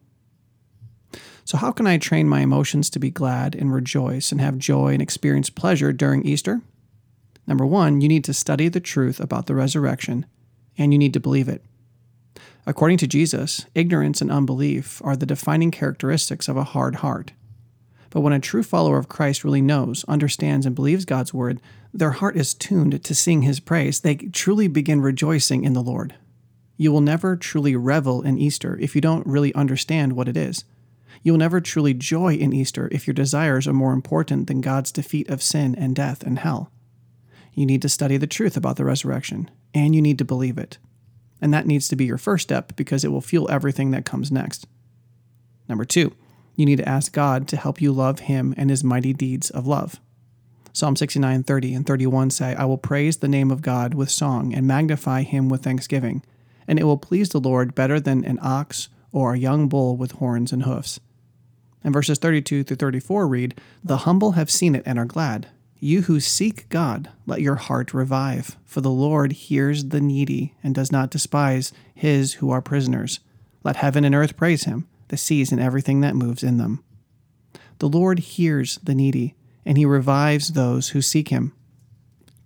So, 1.43 1.57
how 1.57 1.73
can 1.73 1.87
I 1.87 1.97
train 1.97 2.29
my 2.29 2.39
emotions 2.39 2.89
to 2.91 2.99
be 2.99 3.11
glad 3.11 3.53
and 3.53 3.73
rejoice 3.73 4.31
and 4.31 4.39
have 4.39 4.57
joy 4.57 4.93
and 4.93 5.01
experience 5.01 5.49
pleasure 5.49 5.91
during 5.91 6.25
Easter? 6.25 6.61
Number 7.51 7.65
one, 7.65 7.99
you 7.99 8.07
need 8.07 8.23
to 8.23 8.33
study 8.33 8.69
the 8.69 8.79
truth 8.79 9.19
about 9.19 9.47
the 9.47 9.55
resurrection, 9.55 10.25
and 10.77 10.93
you 10.93 10.97
need 10.97 11.11
to 11.11 11.19
believe 11.19 11.49
it. 11.49 11.61
According 12.65 12.97
to 12.99 13.07
Jesus, 13.07 13.65
ignorance 13.75 14.21
and 14.21 14.31
unbelief 14.31 15.01
are 15.03 15.17
the 15.17 15.25
defining 15.25 15.69
characteristics 15.69 16.47
of 16.47 16.55
a 16.55 16.63
hard 16.63 16.95
heart. 16.95 17.33
But 18.09 18.21
when 18.21 18.31
a 18.31 18.39
true 18.39 18.63
follower 18.63 18.97
of 18.97 19.09
Christ 19.09 19.43
really 19.43 19.61
knows, 19.61 20.05
understands, 20.07 20.65
and 20.65 20.73
believes 20.73 21.03
God's 21.03 21.33
word, 21.33 21.59
their 21.93 22.11
heart 22.11 22.37
is 22.37 22.53
tuned 22.53 23.03
to 23.03 23.13
sing 23.13 23.41
his 23.41 23.59
praise. 23.59 23.99
They 23.99 24.15
truly 24.15 24.69
begin 24.69 25.01
rejoicing 25.01 25.65
in 25.65 25.73
the 25.73 25.83
Lord. 25.83 26.15
You 26.77 26.93
will 26.93 27.01
never 27.01 27.35
truly 27.35 27.75
revel 27.75 28.21
in 28.21 28.37
Easter 28.37 28.77
if 28.79 28.95
you 28.95 29.01
don't 29.01 29.27
really 29.27 29.53
understand 29.55 30.13
what 30.13 30.29
it 30.29 30.37
is. 30.37 30.63
You 31.21 31.33
will 31.33 31.39
never 31.39 31.59
truly 31.59 31.93
joy 31.93 32.35
in 32.35 32.53
Easter 32.53 32.87
if 32.93 33.07
your 33.07 33.13
desires 33.13 33.67
are 33.67 33.73
more 33.73 33.91
important 33.91 34.47
than 34.47 34.61
God's 34.61 34.93
defeat 34.93 35.29
of 35.29 35.43
sin 35.43 35.75
and 35.75 35.93
death 35.93 36.23
and 36.23 36.39
hell. 36.39 36.71
You 37.53 37.65
need 37.65 37.81
to 37.81 37.89
study 37.89 38.17
the 38.17 38.27
truth 38.27 38.55
about 38.55 38.77
the 38.77 38.85
resurrection, 38.85 39.49
and 39.73 39.93
you 39.93 40.01
need 40.01 40.17
to 40.19 40.25
believe 40.25 40.57
it. 40.57 40.77
And 41.41 41.53
that 41.53 41.67
needs 41.67 41.87
to 41.89 41.95
be 41.95 42.05
your 42.05 42.17
first 42.17 42.43
step 42.43 42.75
because 42.75 43.03
it 43.03 43.11
will 43.11 43.21
fuel 43.21 43.49
everything 43.49 43.91
that 43.91 44.05
comes 44.05 44.31
next. 44.31 44.67
Number 45.67 45.85
two, 45.85 46.13
You 46.55 46.65
need 46.65 46.77
to 46.77 46.89
ask 46.89 47.13
God 47.13 47.47
to 47.47 47.57
help 47.57 47.81
you 47.81 47.91
love 47.91 48.19
Him 48.19 48.53
and 48.57 48.69
His 48.69 48.83
mighty 48.83 49.13
deeds 49.13 49.49
of 49.49 49.65
love. 49.65 49.99
Psalm 50.73 50.95
69, 50.95 51.43
30 51.43 51.73
and 51.73 51.85
31 51.85 52.29
say, 52.29 52.55
I 52.55 52.65
will 52.65 52.77
praise 52.77 53.17
the 53.17 53.27
name 53.27 53.51
of 53.51 53.61
God 53.61 53.93
with 53.93 54.09
song 54.09 54.53
and 54.53 54.67
magnify 54.67 55.23
Him 55.23 55.49
with 55.49 55.63
thanksgiving, 55.63 56.23
and 56.67 56.79
it 56.79 56.83
will 56.83 56.97
please 56.97 57.29
the 57.29 57.39
Lord 57.39 57.73
better 57.73 57.99
than 57.99 58.23
an 58.25 58.37
ox 58.41 58.89
or 59.11 59.33
a 59.33 59.39
young 59.39 59.67
bull 59.67 59.97
with 59.97 60.13
horns 60.13 60.51
and 60.51 60.63
hoofs. 60.63 60.99
And 61.83 61.93
verses 61.93 62.19
32 62.19 62.63
through 62.63 62.77
34 62.77 63.27
read, 63.27 63.59
The 63.83 63.97
humble 63.97 64.33
have 64.33 64.51
seen 64.51 64.75
it 64.75 64.83
and 64.85 64.99
are 64.99 65.05
glad. 65.05 65.47
You 65.83 66.03
who 66.03 66.19
seek 66.19 66.69
God, 66.69 67.09
let 67.25 67.41
your 67.41 67.55
heart 67.55 67.91
revive, 67.91 68.55
for 68.63 68.81
the 68.81 68.91
Lord 68.91 69.31
hears 69.31 69.85
the 69.85 69.99
needy 69.99 70.53
and 70.63 70.75
does 70.75 70.91
not 70.91 71.09
despise 71.09 71.73
his 71.95 72.33
who 72.33 72.51
are 72.51 72.61
prisoners. 72.61 73.19
Let 73.63 73.77
heaven 73.77 74.05
and 74.05 74.13
earth 74.13 74.37
praise 74.37 74.65
him, 74.65 74.87
the 75.07 75.17
seas 75.17 75.51
and 75.51 75.59
everything 75.59 76.01
that 76.01 76.15
moves 76.15 76.43
in 76.43 76.57
them. 76.57 76.83
The 77.79 77.89
Lord 77.89 78.19
hears 78.19 78.77
the 78.83 78.93
needy, 78.93 79.33
and 79.65 79.75
he 79.75 79.83
revives 79.83 80.49
those 80.49 80.89
who 80.89 81.01
seek 81.01 81.29
him. 81.29 81.51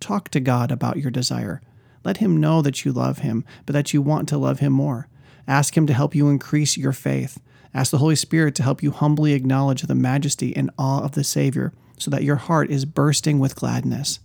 Talk 0.00 0.30
to 0.30 0.40
God 0.40 0.72
about 0.72 0.96
your 0.96 1.10
desire. 1.10 1.60
Let 2.04 2.16
him 2.16 2.40
know 2.40 2.62
that 2.62 2.86
you 2.86 2.92
love 2.92 3.18
him, 3.18 3.44
but 3.66 3.74
that 3.74 3.92
you 3.92 4.00
want 4.00 4.30
to 4.30 4.38
love 4.38 4.60
him 4.60 4.72
more. 4.72 5.08
Ask 5.46 5.76
him 5.76 5.86
to 5.88 5.92
help 5.92 6.14
you 6.14 6.30
increase 6.30 6.78
your 6.78 6.94
faith. 6.94 7.38
Ask 7.74 7.90
the 7.90 7.98
Holy 7.98 8.16
Spirit 8.16 8.54
to 8.54 8.62
help 8.62 8.82
you 8.82 8.92
humbly 8.92 9.34
acknowledge 9.34 9.82
the 9.82 9.94
majesty 9.94 10.56
and 10.56 10.70
awe 10.78 11.04
of 11.04 11.12
the 11.12 11.22
Savior 11.22 11.74
so 11.98 12.10
that 12.10 12.24
your 12.24 12.36
heart 12.36 12.70
is 12.70 12.84
bursting 12.84 13.38
with 13.38 13.56
gladness. 13.56 14.20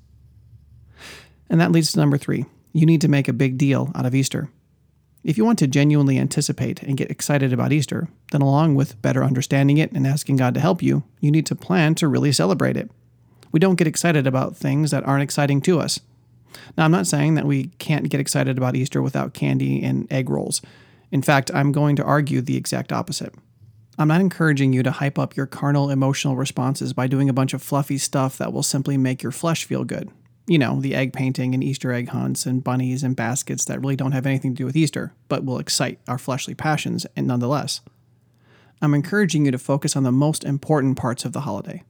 And 1.50 1.60
that 1.60 1.72
leads 1.72 1.92
to 1.92 2.00
number 2.00 2.18
three 2.18 2.46
you 2.74 2.86
need 2.86 3.02
to 3.02 3.10
make 3.10 3.28
a 3.28 3.34
big 3.34 3.58
deal 3.58 3.92
out 3.96 4.06
of 4.06 4.16
Easter. 4.16 4.50
If 5.24 5.38
you 5.38 5.46
want 5.46 5.60
to 5.60 5.68
genuinely 5.68 6.18
anticipate 6.18 6.82
and 6.82 6.98
get 6.98 7.12
excited 7.12 7.54
about 7.54 7.74
Easter, 7.74 8.08
then 8.32 8.42
along 8.42 8.76
with 8.76 9.00
better 9.02 9.24
understanding 9.24 9.78
it 9.78 9.92
and 9.92 10.08
asking 10.08 10.38
God 10.38 10.54
to 10.56 10.60
help 10.60 10.82
you, 10.82 11.04
you 11.20 11.32
need 11.32 11.46
to 11.48 11.56
plan 11.56 11.96
to 11.96 12.08
really 12.08 12.32
celebrate 12.32 12.78
it. 12.78 12.90
We 13.52 13.60
don't 13.60 13.76
get 13.76 13.88
excited 13.88 14.26
about 14.26 14.56
things 14.56 14.92
that 14.92 15.06
aren't 15.06 15.24
exciting 15.24 15.62
to 15.62 15.80
us. 15.80 16.00
Now, 16.78 16.86
I'm 16.86 16.92
not 16.92 17.08
saying 17.08 17.36
that 17.36 17.46
we 17.46 17.66
can't 17.78 18.10
get 18.10 18.20
excited 18.20 18.58
about 18.58 18.76
Easter 18.76 19.02
without 19.02 19.34
candy 19.34 19.84
and 19.84 20.12
egg 20.12 20.30
rolls. 20.30 20.62
In 21.12 21.22
fact, 21.22 21.52
I'm 21.54 21.72
going 21.72 21.96
to 21.98 22.04
argue 22.04 22.42
the 22.42 22.58
exact 22.58 22.92
opposite. 22.92 23.36
I'm 23.98 24.08
not 24.08 24.22
encouraging 24.22 24.74
you 24.74 24.84
to 24.84 24.92
hype 24.92 25.20
up 25.20 25.36
your 25.36 25.46
carnal 25.46 25.90
emotional 25.90 26.36
responses 26.36 26.94
by 26.94 27.08
doing 27.08 27.30
a 27.30 27.34
bunch 27.34 27.54
of 27.54 27.62
fluffy 27.62 27.98
stuff 27.98 28.38
that 28.38 28.54
will 28.54 28.64
simply 28.64 28.98
make 28.98 29.22
your 29.22 29.32
flesh 29.32 29.66
feel 29.66 29.84
good. 29.84 30.10
You 30.48 30.58
know, 30.58 30.80
the 30.80 30.96
egg 30.96 31.14
painting 31.14 31.54
and 31.54 31.64
Easter 31.64 31.92
egg 31.92 32.10
hunts 32.10 32.46
and 32.46 32.64
bunnies 32.64 33.04
and 33.04 33.16
baskets 33.16 33.66
that 33.66 33.80
really 33.80 33.96
don't 33.96 34.14
have 34.14 34.26
anything 34.26 34.54
to 34.56 34.58
do 34.58 34.66
with 34.66 34.76
Easter, 34.76 35.14
but 35.28 35.46
will 35.46 35.60
excite 35.60 36.00
our 36.08 36.18
fleshly 36.18 36.56
passions 36.56 37.06
and 37.16 37.28
nonetheless. 37.28 37.82
I'm 38.82 38.94
encouraging 38.94 39.46
you 39.46 39.52
to 39.52 39.60
focus 39.60 39.96
on 39.96 40.04
the 40.04 40.12
most 40.12 40.44
important 40.44 40.98
parts 40.98 41.24
of 41.24 41.34
the 41.34 41.42
holiday. 41.42 41.84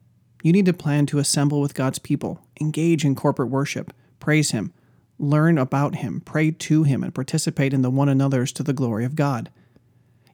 You 0.44 0.52
need 0.52 0.66
to 0.66 0.74
plan 0.74 1.06
to 1.08 1.20
assemble 1.20 1.62
with 1.62 1.74
God's 1.74 2.00
people, 2.00 2.46
engage 2.60 3.06
in 3.06 3.16
corporate 3.16 3.50
worship, 3.50 3.94
praise 4.20 4.52
Him, 4.52 4.74
learn 5.18 5.58
about 5.58 5.96
Him, 5.96 6.22
pray 6.22 6.52
to 6.52 6.84
Him, 6.84 7.04
and 7.04 7.16
participate 7.16 7.74
in 7.74 7.84
the 7.84 7.92
one 7.92 8.10
another's 8.10 8.52
to 8.54 8.64
the 8.64 8.74
glory 8.74 9.06
of 9.06 9.16
God. 9.16 9.50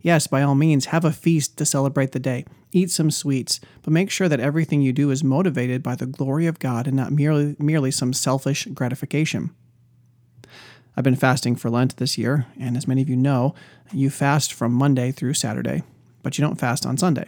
Yes, 0.07 0.25
by 0.25 0.41
all 0.41 0.55
means, 0.55 0.85
have 0.85 1.03
a 1.03 1.11
feast 1.11 1.57
to 1.57 1.65
celebrate 1.65 2.13
the 2.13 2.17
day. 2.17 2.45
Eat 2.71 2.91
some 2.91 3.11
sweets, 3.11 3.59
but 3.81 3.91
make 3.91 4.09
sure 4.09 4.29
that 4.29 4.39
everything 4.39 4.81
you 4.81 4.93
do 4.93 5.11
is 5.11 5.21
motivated 5.21 5.83
by 5.83 5.95
the 5.95 6.05
glory 6.05 6.47
of 6.47 6.59
God 6.59 6.87
and 6.87 6.95
not 6.95 7.11
merely, 7.11 7.57
merely 7.59 7.91
some 7.91 8.13
selfish 8.13 8.67
gratification. 8.67 9.53
I've 10.95 11.03
been 11.03 11.17
fasting 11.17 11.57
for 11.57 11.69
Lent 11.69 11.97
this 11.97 12.17
year, 12.17 12.45
and 12.57 12.77
as 12.77 12.87
many 12.87 13.01
of 13.01 13.09
you 13.09 13.17
know, 13.17 13.53
you 13.91 14.09
fast 14.09 14.53
from 14.53 14.71
Monday 14.71 15.11
through 15.11 15.33
Saturday, 15.33 15.83
but 16.23 16.37
you 16.37 16.41
don't 16.41 16.55
fast 16.55 16.85
on 16.85 16.95
Sunday. 16.95 17.27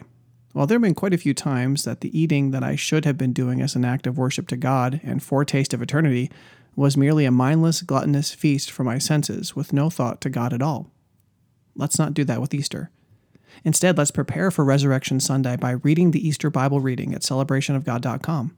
Well, 0.54 0.66
there 0.66 0.76
have 0.76 0.82
been 0.82 0.94
quite 0.94 1.12
a 1.12 1.18
few 1.18 1.34
times 1.34 1.84
that 1.84 2.00
the 2.00 2.18
eating 2.18 2.50
that 2.52 2.64
I 2.64 2.76
should 2.76 3.04
have 3.04 3.18
been 3.18 3.34
doing 3.34 3.60
as 3.60 3.76
an 3.76 3.84
act 3.84 4.06
of 4.06 4.16
worship 4.16 4.48
to 4.48 4.56
God 4.56 5.02
and 5.04 5.22
foretaste 5.22 5.74
of 5.74 5.82
eternity 5.82 6.30
was 6.76 6.96
merely 6.96 7.26
a 7.26 7.30
mindless, 7.30 7.82
gluttonous 7.82 8.32
feast 8.32 8.70
for 8.70 8.84
my 8.84 8.96
senses 8.96 9.54
with 9.54 9.74
no 9.74 9.90
thought 9.90 10.22
to 10.22 10.30
God 10.30 10.54
at 10.54 10.62
all. 10.62 10.90
Let's 11.80 11.98
not 11.98 12.12
do 12.12 12.24
that 12.24 12.42
with 12.42 12.52
Easter. 12.52 12.90
Instead, 13.64 13.96
let's 13.96 14.10
prepare 14.10 14.50
for 14.50 14.64
Resurrection 14.64 15.18
Sunday 15.18 15.56
by 15.56 15.70
reading 15.70 16.10
the 16.10 16.26
Easter 16.26 16.50
Bible 16.50 16.80
reading 16.80 17.14
at 17.14 17.22
celebrationofgod.com. 17.22 18.56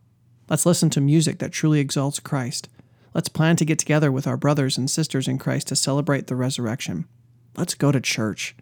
Let's 0.48 0.66
listen 0.66 0.90
to 0.90 1.00
music 1.00 1.38
that 1.38 1.52
truly 1.52 1.78
exalts 1.78 2.18
Christ. 2.18 2.68
Let's 3.14 3.28
plan 3.28 3.54
to 3.56 3.64
get 3.64 3.78
together 3.78 4.10
with 4.10 4.26
our 4.26 4.36
brothers 4.36 4.76
and 4.76 4.90
sisters 4.90 5.28
in 5.28 5.38
Christ 5.38 5.68
to 5.68 5.76
celebrate 5.76 6.26
the 6.26 6.34
resurrection. 6.34 7.06
Let's 7.56 7.74
go 7.74 7.92
to 7.92 8.00
church. 8.00 8.56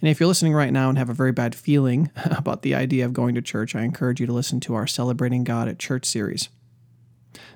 And 0.00 0.08
if 0.08 0.20
you're 0.20 0.28
listening 0.28 0.52
right 0.52 0.72
now 0.72 0.88
and 0.88 0.96
have 0.96 1.10
a 1.10 1.14
very 1.14 1.32
bad 1.32 1.54
feeling 1.54 2.10
about 2.24 2.62
the 2.62 2.74
idea 2.76 3.04
of 3.04 3.12
going 3.12 3.34
to 3.34 3.42
church, 3.42 3.74
I 3.74 3.82
encourage 3.82 4.20
you 4.20 4.26
to 4.26 4.32
listen 4.32 4.60
to 4.60 4.74
our 4.74 4.86
Celebrating 4.86 5.42
God 5.42 5.68
at 5.68 5.78
Church 5.78 6.04
series. 6.04 6.50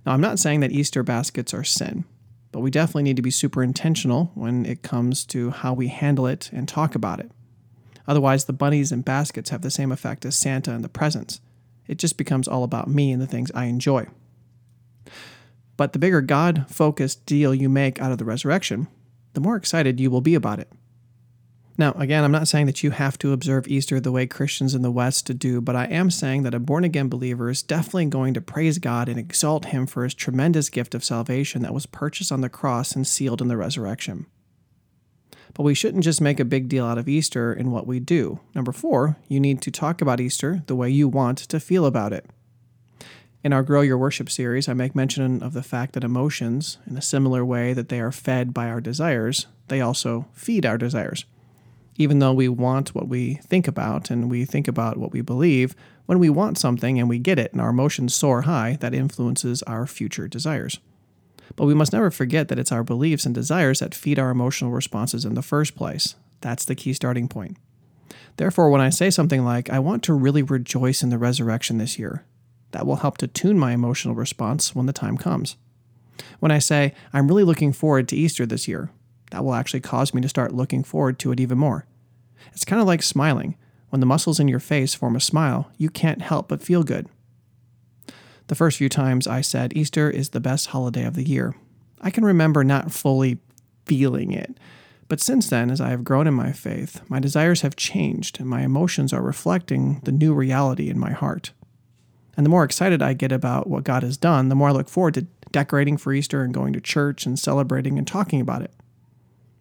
Now, 0.05 0.13
I'm 0.13 0.21
not 0.21 0.41
saying 0.41 0.61
that 0.61 0.73
Easter 0.73 1.05
baskets 1.05 1.55
are 1.55 1.65
sin, 1.65 2.05
but 2.55 2.61
we 2.61 2.71
definitely 2.71 3.03
need 3.03 3.17
to 3.17 3.21
be 3.23 3.33
super 3.33 3.65
intentional 3.65 4.31
when 4.37 4.65
it 4.65 4.81
comes 4.81 5.25
to 5.25 5.51
how 5.51 5.75
we 5.75 5.89
handle 5.89 6.25
it 6.25 6.51
and 6.53 6.69
talk 6.69 6.95
about 6.95 7.19
it. 7.19 7.33
Otherwise, 8.07 8.45
the 8.45 8.53
bunnies 8.53 8.93
and 8.93 9.05
baskets 9.05 9.51
have 9.51 9.63
the 9.63 9.73
same 9.73 9.91
effect 9.91 10.25
as 10.25 10.37
Santa 10.37 10.71
and 10.71 10.85
the 10.85 10.89
presents. 10.89 11.41
It 11.89 11.99
just 11.99 12.17
becomes 12.17 12.47
all 12.47 12.63
about 12.63 12.87
me 12.87 13.11
and 13.11 13.21
the 13.21 13.27
things 13.27 13.51
I 13.57 13.65
enjoy. 13.65 14.07
But 15.77 15.95
the 15.95 15.99
bigger 15.99 16.21
God 16.21 16.67
focused 16.69 17.27
deal 17.27 17.53
you 17.53 17.69
make 17.69 18.01
out 18.01 18.13
of 18.13 18.19
the 18.19 18.25
resurrection, 18.25 18.87
the 19.33 19.41
more 19.41 19.57
excited 19.57 19.99
you 19.99 20.09
will 20.09 20.21
be 20.21 20.37
about 20.37 20.61
it. 20.61 20.71
Now, 21.77 21.91
again, 21.93 22.23
I'm 22.23 22.31
not 22.31 22.47
saying 22.47 22.67
that 22.67 22.85
you 22.85 22.93
have 22.93 23.19
to 23.19 23.33
observe 23.33 23.67
Easter 23.67 23.99
the 23.99 24.13
way 24.13 24.27
Christians 24.27 24.77
in 24.77 24.83
the 24.83 24.93
West 24.93 25.37
do, 25.39 25.61
but 25.61 25.75
I 25.75 25.87
am 25.87 26.09
saying 26.09 26.45
that 26.45 26.55
a 26.55 26.61
born 26.61 26.85
again 26.85 27.09
believer 27.09 27.51
is 27.51 27.65
definitely 27.65 28.07
going 28.07 28.33
to 28.35 28.41
praise 28.41 28.79
God 28.79 29.09
and 29.09 29.19
exalt 29.19 29.67
Him 29.67 29.87
for 29.87 30.05
His 30.05 30.15
tremendous 30.15 30.71
gift 30.71 30.95
of 30.95 31.05
salvation 31.05 31.63
that 31.63 31.75
was 31.75 31.87
purchased 31.87 32.31
on 32.31 32.43
the 32.43 32.49
cross 32.49 32.95
and 32.95 33.05
sealed 33.05 33.43
in 33.43 33.49
the 33.49 33.57
resurrection. 33.57 34.27
But 35.53 35.65
we 35.65 35.75
shouldn't 35.75 36.05
just 36.05 36.21
make 36.21 36.39
a 36.39 36.45
big 36.45 36.69
deal 36.69 36.87
out 36.87 36.99
of 36.99 37.09
Easter 37.09 37.53
in 37.53 37.73
what 37.73 37.89
we 37.89 37.99
do. 37.99 38.39
Number 38.55 38.73
four, 38.73 39.17
you 39.27 39.41
need 39.41 39.61
to 39.63 39.73
talk 39.73 40.01
about 40.01 40.21
Easter 40.21 40.63
the 40.67 40.77
way 40.77 40.91
you 40.91 41.09
want 41.09 41.39
to 41.39 41.59
feel 41.59 41.87
about 41.87 42.13
it. 42.13 42.27
In 43.43 43.53
our 43.53 43.65
Grow 43.65 43.81
Your 43.81 43.99
Worship 43.99 44.31
series, 44.31 44.69
I 44.69 44.75
make 44.75 44.95
mention 44.95 45.43
of 45.43 45.53
the 45.53 45.63
fact 45.63 45.95
that 45.95 46.05
emotions, 46.05 46.79
in 46.87 46.97
a 46.97 47.03
similar 47.03 47.45
way 47.45 47.73
that 47.73 47.89
they 47.89 48.01
are 48.01 48.13
fed 48.13 48.55
by 48.55 48.69
our 48.69 48.81
desires, 48.81 49.47
they 49.69 49.81
also 49.81 50.27
feed 50.33 50.65
our 50.65 50.79
desires 50.79 51.25
even 51.97 52.19
though 52.19 52.33
we 52.33 52.49
want 52.49 52.95
what 52.95 53.09
we 53.09 53.35
think 53.35 53.69
about 53.69 54.11
and 54.11 54.31
we 54.31 54.45
think 54.45 54.67
about 54.69 54.97
what 54.97 55.13
we 55.13 55.21
believe, 55.21 55.75
when 56.07 56.19
we 56.19 56.29
want 56.29 56.59
something 56.59 56.99
and 56.99 57.09
we 57.09 57.19
get 57.19 57.39
it 57.39 57.53
and 57.53 57.61
our 57.61 57.71
emotions 57.71 58.15
soar 58.15 58.43
high, 58.43 58.77
that 58.81 58.95
influences 58.95 59.63
our 59.63 59.87
future 59.87 60.29
desires. 60.29 60.79
But 61.57 61.67
we 61.67 61.75
must 61.75 61.93
never 61.93 62.11
forget 62.11 62.49
that 62.49 62.59
it's 62.59 62.73
our 62.73 62.83
beliefs 62.83 63.27
and 63.27 63.35
desires 63.35 63.81
that 63.81 63.95
feed 63.95 64.19
our 64.19 64.31
emotional 64.31 64.71
responses 64.71 65.25
in 65.25 65.35
the 65.35 65.43
first 65.43 65.77
place. 65.77 66.17
That's 66.41 66.65
the 66.65 66.75
key 66.75 66.93
starting 66.93 67.29
point. 67.29 67.57
Therefore, 68.37 68.71
when 68.71 68.81
I 68.81 68.91
say 68.91 69.11
something 69.11 69.45
like, 69.45 69.71
I 69.71 69.79
want 69.79 70.03
to 70.05 70.13
really 70.13 70.43
rejoice 70.43 71.03
in 71.03 71.11
the 71.11 71.19
resurrection 71.19 71.79
this 71.79 71.99
year, 71.99 72.25
that 72.73 72.87
will 72.87 72.97
help 72.97 73.19
to 73.19 73.29
tune 73.29 73.59
my 73.59 73.73
emotional 73.73 74.15
response 74.15 74.75
when 74.75 74.87
the 74.87 74.93
time 74.93 75.17
comes. 75.17 75.57
When 76.41 76.51
I 76.51 76.59
say, 76.59 76.93
I'm 77.13 77.29
really 77.29 77.45
looking 77.45 77.73
forward 77.73 78.09
to 78.09 78.17
Easter 78.17 78.47
this 78.47 78.67
year, 78.67 78.91
that 79.31 79.45
will 79.45 79.55
actually 79.55 79.81
cause 79.81 80.15
me 80.15 80.21
to 80.23 80.29
start 80.29 80.55
looking 80.55 80.85
forward 80.85 81.19
to 81.21 81.33
it 81.33 81.41
even 81.41 81.59
more. 81.59 81.87
It's 82.53 82.65
kind 82.65 82.81
of 82.81 82.87
like 82.87 83.03
smiling. 83.03 83.57
When 83.91 84.01
the 84.01 84.07
muscles 84.07 84.41
in 84.41 84.49
your 84.49 84.61
face 84.61 84.95
form 84.95 85.17
a 85.17 85.21
smile, 85.21 85.71
you 85.77 85.89
can't 85.89 86.23
help 86.23 86.49
but 86.49 86.63
feel 86.63 86.83
good. 86.83 87.09
The 88.49 88.55
first 88.55 88.79
few 88.79 88.89
times 88.89 89.27
I 89.27 89.41
said 89.41 89.77
Easter 89.77 90.11
is 90.11 90.31
the 90.31 90.41
best 90.41 90.69
holiday 90.69 91.05
of 91.05 91.15
the 91.15 91.27
year, 91.27 91.55
I 92.05 92.11
can 92.11 92.25
remember 92.25 92.63
not 92.63 92.93
fully 92.93 93.39
feeling 93.87 94.31
it. 94.31 94.59
But 95.09 95.21
since 95.21 95.49
then, 95.49 95.71
as 95.71 95.81
I 95.81 95.89
have 95.89 96.05
grown 96.05 96.27
in 96.27 96.35
my 96.35 96.53
faith, 96.53 97.01
my 97.09 97.19
desires 97.19 97.63
have 97.63 97.77
changed 97.77 98.39
and 98.39 98.49
my 98.49 98.63
emotions 98.63 99.13
are 99.13 99.23
reflecting 99.23 100.01
the 100.05 100.13
new 100.13 100.35
reality 100.35 100.91
in 100.91 100.99
my 100.99 101.13
heart. 101.13 101.53
And 102.37 102.45
the 102.45 102.51
more 102.51 102.65
excited 102.65 103.01
I 103.01 103.15
get 103.15 103.33
about 103.33 103.69
what 103.69 103.85
God 103.85 104.03
has 104.03 104.19
done, 104.19 104.51
the 104.51 104.55
more 104.55 104.69
I 104.69 104.73
look 104.73 104.89
forward 104.89 105.15
to 105.15 105.27
decorating 105.51 105.97
for 105.97 106.13
Easter 106.13 106.43
and 106.43 106.53
going 106.53 106.75
to 106.75 106.81
church 106.81 107.27
and 107.27 107.39
celebrating 107.39 107.97
and 107.97 108.07
talking 108.07 108.41
about 108.41 108.63
it. 108.63 108.73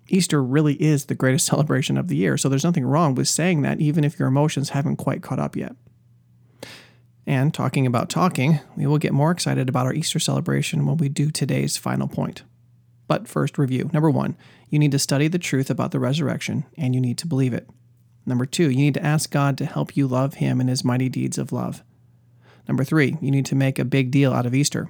Easter 0.07 0.43
really 0.43 0.75
is 0.81 1.05
the 1.05 1.15
greatest 1.15 1.45
celebration 1.47 1.97
of 1.97 2.07
the 2.07 2.15
year, 2.15 2.37
so 2.37 2.49
there's 2.49 2.63
nothing 2.63 2.85
wrong 2.85 3.15
with 3.15 3.27
saying 3.27 3.61
that, 3.61 3.79
even 3.79 4.03
if 4.03 4.19
your 4.19 4.27
emotions 4.27 4.69
haven't 4.69 4.97
quite 4.97 5.21
caught 5.21 5.39
up 5.39 5.55
yet. 5.55 5.75
And 7.25 7.53
talking 7.53 7.87
about 7.87 8.09
talking, 8.09 8.59
we 8.75 8.85
will 8.85 8.97
get 8.97 9.13
more 9.13 9.31
excited 9.31 9.69
about 9.69 9.85
our 9.85 9.93
Easter 9.93 10.19
celebration 10.19 10.85
when 10.85 10.97
we 10.97 11.07
do 11.07 11.31
today's 11.31 11.77
final 11.77 12.07
point. 12.07 12.43
But 13.07 13.27
first, 13.27 13.57
review. 13.57 13.89
Number 13.93 14.09
one, 14.09 14.35
you 14.69 14.79
need 14.79 14.91
to 14.91 14.99
study 14.99 15.27
the 15.27 15.39
truth 15.39 15.69
about 15.69 15.91
the 15.91 15.99
resurrection, 15.99 16.65
and 16.77 16.93
you 16.93 16.99
need 16.99 17.17
to 17.19 17.27
believe 17.27 17.53
it. 17.53 17.69
Number 18.25 18.45
two, 18.45 18.69
you 18.69 18.77
need 18.77 18.93
to 18.95 19.05
ask 19.05 19.31
God 19.31 19.57
to 19.57 19.65
help 19.65 19.95
you 19.95 20.07
love 20.07 20.35
Him 20.35 20.59
and 20.59 20.69
His 20.69 20.83
mighty 20.83 21.09
deeds 21.09 21.37
of 21.37 21.51
love. 21.51 21.83
Number 22.67 22.83
three, 22.83 23.17
you 23.21 23.31
need 23.31 23.45
to 23.47 23.55
make 23.55 23.77
a 23.77 23.85
big 23.85 24.11
deal 24.11 24.33
out 24.33 24.45
of 24.45 24.55
Easter. 24.55 24.89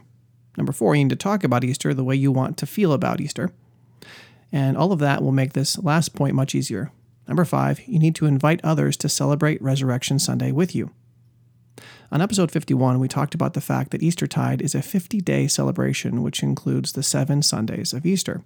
Number 0.57 0.71
four, 0.71 0.95
you 0.95 1.03
need 1.03 1.09
to 1.09 1.15
talk 1.15 1.43
about 1.43 1.63
Easter 1.63 1.93
the 1.93 2.03
way 2.03 2.15
you 2.15 2.31
want 2.31 2.57
to 2.57 2.65
feel 2.65 2.93
about 2.93 3.19
Easter. 3.19 3.51
And 4.53 4.77
all 4.77 4.91
of 4.91 4.99
that 4.99 5.23
will 5.23 5.31
make 5.31 5.53
this 5.53 5.79
last 5.79 6.15
point 6.15 6.35
much 6.35 6.53
easier. 6.53 6.91
Number 7.27 7.43
five, 7.43 7.81
you 7.87 7.97
need 7.97 8.15
to 8.15 8.27
invite 8.27 8.61
others 8.63 8.95
to 8.97 9.09
celebrate 9.09 9.61
Resurrection 9.61 10.19
Sunday 10.19 10.51
with 10.51 10.75
you. 10.75 10.91
On 12.11 12.21
episode 12.21 12.51
51, 12.51 12.99
we 12.99 13.07
talked 13.07 13.33
about 13.33 13.55
the 13.55 13.61
fact 13.61 13.89
that 13.89 14.03
Eastertide 14.03 14.61
is 14.61 14.75
a 14.75 14.83
50 14.83 15.19
day 15.21 15.47
celebration, 15.47 16.21
which 16.21 16.43
includes 16.43 16.91
the 16.91 17.01
seven 17.01 17.41
Sundays 17.41 17.93
of 17.93 18.05
Easter. 18.05 18.43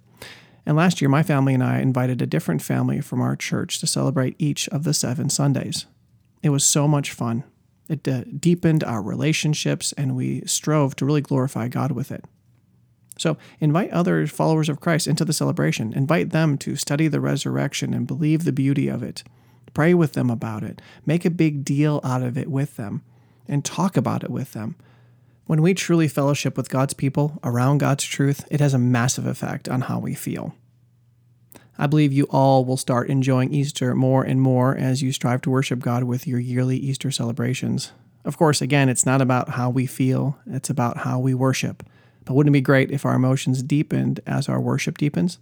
And 0.64 0.76
last 0.76 1.02
year, 1.02 1.10
my 1.10 1.22
family 1.22 1.52
and 1.52 1.62
I 1.62 1.80
invited 1.80 2.22
a 2.22 2.26
different 2.26 2.62
family 2.62 3.02
from 3.02 3.20
our 3.20 3.36
church 3.36 3.78
to 3.80 3.86
celebrate 3.86 4.36
each 4.38 4.68
of 4.68 4.84
the 4.84 4.94
seven 4.94 5.28
Sundays. 5.28 5.84
It 6.42 6.50
was 6.50 6.64
so 6.64 6.88
much 6.88 7.12
fun. 7.12 7.44
It 7.88 8.08
uh, 8.08 8.24
deepened 8.38 8.82
our 8.84 9.02
relationships, 9.02 9.92
and 9.98 10.16
we 10.16 10.42
strove 10.46 10.96
to 10.96 11.04
really 11.04 11.20
glorify 11.20 11.68
God 11.68 11.92
with 11.92 12.10
it. 12.10 12.24
So, 13.18 13.36
invite 13.60 13.90
other 13.90 14.26
followers 14.26 14.68
of 14.68 14.80
Christ 14.80 15.06
into 15.06 15.24
the 15.24 15.32
celebration. 15.32 15.92
Invite 15.92 16.30
them 16.30 16.56
to 16.58 16.76
study 16.76 17.08
the 17.08 17.20
resurrection 17.20 17.92
and 17.92 18.06
believe 18.06 18.44
the 18.44 18.52
beauty 18.52 18.88
of 18.88 19.02
it. 19.02 19.24
Pray 19.74 19.92
with 19.92 20.14
them 20.14 20.30
about 20.30 20.62
it. 20.62 20.80
Make 21.04 21.24
a 21.24 21.30
big 21.30 21.64
deal 21.64 22.00
out 22.02 22.22
of 22.22 22.38
it 22.38 22.48
with 22.48 22.76
them 22.76 23.02
and 23.46 23.64
talk 23.64 23.96
about 23.96 24.24
it 24.24 24.30
with 24.30 24.52
them. 24.52 24.76
When 25.46 25.62
we 25.62 25.74
truly 25.74 26.08
fellowship 26.08 26.56
with 26.56 26.68
God's 26.68 26.94
people 26.94 27.38
around 27.42 27.78
God's 27.78 28.04
truth, 28.04 28.46
it 28.50 28.60
has 28.60 28.74
a 28.74 28.78
massive 28.78 29.26
effect 29.26 29.68
on 29.68 29.82
how 29.82 29.98
we 29.98 30.14
feel. 30.14 30.54
I 31.78 31.86
believe 31.86 32.12
you 32.12 32.24
all 32.24 32.64
will 32.64 32.76
start 32.76 33.08
enjoying 33.08 33.54
Easter 33.54 33.94
more 33.94 34.24
and 34.24 34.42
more 34.42 34.76
as 34.76 35.00
you 35.00 35.12
strive 35.12 35.42
to 35.42 35.50
worship 35.50 35.78
God 35.78 36.04
with 36.04 36.26
your 36.26 36.40
yearly 36.40 36.76
Easter 36.76 37.10
celebrations. 37.10 37.92
Of 38.24 38.36
course, 38.36 38.60
again, 38.60 38.88
it's 38.88 39.06
not 39.06 39.22
about 39.22 39.50
how 39.50 39.70
we 39.70 39.86
feel, 39.86 40.36
it's 40.46 40.70
about 40.70 40.98
how 40.98 41.18
we 41.18 41.34
worship. 41.34 41.82
But 42.28 42.34
wouldn't 42.34 42.54
it 42.54 42.58
be 42.58 42.60
great 42.60 42.90
if 42.90 43.06
our 43.06 43.14
emotions 43.14 43.62
deepened 43.62 44.20
as 44.26 44.50
our 44.50 44.60
worship 44.60 44.98
deepens? 44.98 45.38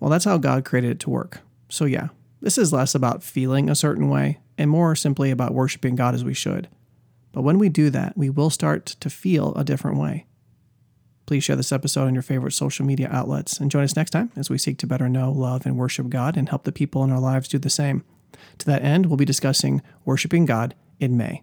Well, 0.00 0.08
that's 0.08 0.24
how 0.24 0.38
God 0.38 0.64
created 0.64 0.92
it 0.92 1.00
to 1.00 1.10
work. 1.10 1.40
So, 1.68 1.84
yeah, 1.84 2.08
this 2.40 2.56
is 2.56 2.72
less 2.72 2.94
about 2.94 3.22
feeling 3.22 3.68
a 3.68 3.74
certain 3.74 4.08
way 4.08 4.38
and 4.56 4.70
more 4.70 4.96
simply 4.96 5.30
about 5.30 5.52
worshiping 5.52 5.94
God 5.94 6.14
as 6.14 6.24
we 6.24 6.32
should. 6.32 6.68
But 7.32 7.42
when 7.42 7.58
we 7.58 7.68
do 7.68 7.90
that, 7.90 8.16
we 8.16 8.30
will 8.30 8.48
start 8.48 8.86
to 8.86 9.10
feel 9.10 9.54
a 9.56 9.64
different 9.64 9.98
way. 9.98 10.24
Please 11.26 11.44
share 11.44 11.56
this 11.56 11.70
episode 11.70 12.06
on 12.06 12.14
your 12.14 12.22
favorite 12.22 12.52
social 12.52 12.86
media 12.86 13.10
outlets 13.12 13.60
and 13.60 13.70
join 13.70 13.84
us 13.84 13.94
next 13.94 14.12
time 14.12 14.32
as 14.36 14.48
we 14.48 14.56
seek 14.56 14.78
to 14.78 14.86
better 14.86 15.10
know, 15.10 15.30
love, 15.30 15.66
and 15.66 15.76
worship 15.76 16.08
God 16.08 16.38
and 16.38 16.48
help 16.48 16.64
the 16.64 16.72
people 16.72 17.04
in 17.04 17.10
our 17.10 17.20
lives 17.20 17.46
do 17.46 17.58
the 17.58 17.68
same. 17.68 18.04
To 18.56 18.64
that 18.64 18.82
end, 18.82 19.04
we'll 19.04 19.18
be 19.18 19.26
discussing 19.26 19.82
worshiping 20.06 20.46
God 20.46 20.74
in 20.98 21.18
May. 21.18 21.42